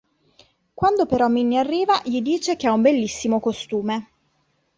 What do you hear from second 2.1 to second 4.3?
dice che ha un bellissimo costume.